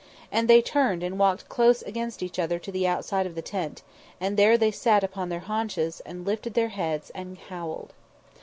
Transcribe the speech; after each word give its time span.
And 0.31 0.47
they 0.47 0.63
turned 0.63 1.03
and 1.03 1.19
walked 1.19 1.47
close 1.47 1.83
against 1.83 2.23
each 2.23 2.39
other 2.39 2.57
to 2.57 2.71
the 2.71 2.87
outside 2.87 3.27
of 3.27 3.35
the 3.35 3.41
tent, 3.43 3.83
and 4.19 4.35
there 4.35 4.57
they 4.57 4.71
sat 4.71 5.03
upon 5.03 5.29
their 5.29 5.41
haunches 5.41 5.99
and 6.07 6.25
lifted 6.25 6.55
their 6.55 6.69
heads 6.69 7.11
and 7.11 7.37
howled. 7.37 7.93